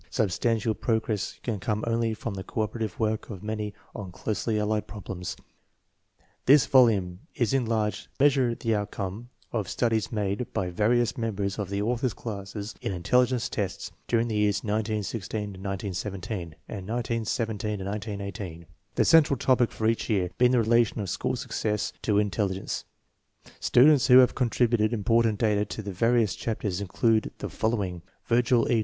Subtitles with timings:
[0.09, 5.37] Substantial progress can come only from the cooperative work of many on closely allied problems.
[6.47, 11.59] This volume is in large measure the outcome of studies made by various mem bers
[11.59, 15.29] of the author's classes in intelligence tests during the years 1916
[15.93, 18.65] 17 and 1917 18,
[18.95, 22.85] the central topic for each year being the relation of school success to intel ligence*
[23.59, 28.79] Students who have contributed important data to the various chapters include the following: Virgil E.